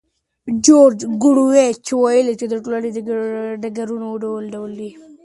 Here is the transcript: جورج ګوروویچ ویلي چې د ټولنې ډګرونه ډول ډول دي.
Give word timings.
جورج 0.65 0.99
ګوروویچ 1.21 1.87
ویلي 2.03 2.33
چې 2.39 2.45
د 2.49 2.53
ټولنې 2.63 2.89
ډګرونه 3.61 4.05
ډول 4.23 4.43
ډول 4.53 4.71
دي. 4.79 4.91